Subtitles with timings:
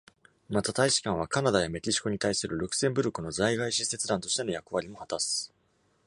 [0.49, 5.53] また大使館は、カナダやメキシコに対するルクセンブルクの在外使節団としての役割も果たす。